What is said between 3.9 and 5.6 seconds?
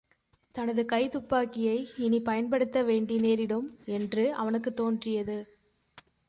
என்று அவனுக்குத் தோன்றியது.